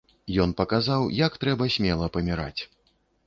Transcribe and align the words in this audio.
Ён 0.43 0.53
паказаў, 0.61 1.01
як 1.19 1.37
трэба 1.45 1.67
смела 1.75 2.09
паміраць. 2.15 2.61